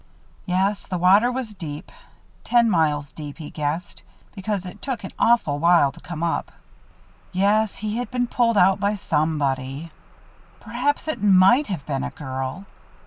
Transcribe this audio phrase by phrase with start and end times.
[0.47, 1.91] Yes, the water was deep
[2.43, 4.01] ten miles deep, he guessed
[4.33, 6.51] because it took an awful while to come up.
[7.31, 9.91] Yes, he had been pulled out by somebody.
[10.59, 12.65] Perhaps it might have been a girl.